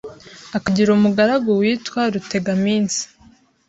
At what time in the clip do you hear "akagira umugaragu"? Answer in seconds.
0.57-1.49